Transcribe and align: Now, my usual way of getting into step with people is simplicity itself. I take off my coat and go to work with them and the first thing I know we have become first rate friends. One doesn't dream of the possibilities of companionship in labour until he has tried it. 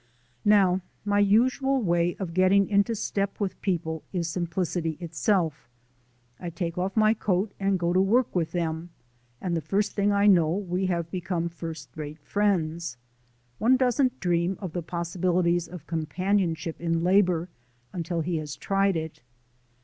Now, 0.45 0.81
my 1.05 1.19
usual 1.19 1.79
way 1.79 2.15
of 2.15 2.33
getting 2.33 2.67
into 2.67 2.95
step 2.95 3.39
with 3.39 3.61
people 3.61 4.01
is 4.11 4.27
simplicity 4.27 4.97
itself. 4.99 5.69
I 6.39 6.49
take 6.49 6.75
off 6.75 6.97
my 6.97 7.13
coat 7.13 7.53
and 7.59 7.77
go 7.77 7.93
to 7.93 8.01
work 8.01 8.33
with 8.35 8.51
them 8.51 8.89
and 9.39 9.55
the 9.55 9.61
first 9.61 9.91
thing 9.91 10.11
I 10.11 10.25
know 10.25 10.49
we 10.55 10.87
have 10.87 11.11
become 11.11 11.49
first 11.49 11.89
rate 11.95 12.17
friends. 12.23 12.97
One 13.59 13.77
doesn't 13.77 14.19
dream 14.19 14.57
of 14.59 14.73
the 14.73 14.81
possibilities 14.81 15.67
of 15.67 15.85
companionship 15.85 16.81
in 16.81 17.03
labour 17.03 17.49
until 17.93 18.21
he 18.21 18.37
has 18.37 18.55
tried 18.55 18.95
it. 18.95 19.21